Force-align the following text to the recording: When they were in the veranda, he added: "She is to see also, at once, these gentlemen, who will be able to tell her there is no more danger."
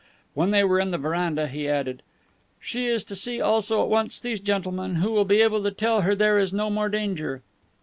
When 0.33 0.49
they 0.49 0.63
were 0.63 0.79
in 0.79 0.89
the 0.89 0.97
veranda, 0.97 1.45
he 1.47 1.69
added: 1.69 2.01
"She 2.59 2.87
is 2.87 3.03
to 3.03 3.15
see 3.15 3.39
also, 3.39 3.83
at 3.83 3.87
once, 3.89 4.19
these 4.19 4.39
gentlemen, 4.39 4.95
who 4.95 5.11
will 5.11 5.25
be 5.25 5.43
able 5.43 5.61
to 5.61 5.69
tell 5.69 6.01
her 6.01 6.15
there 6.15 6.39
is 6.39 6.51
no 6.51 6.71
more 6.71 6.89
danger." 6.89 7.43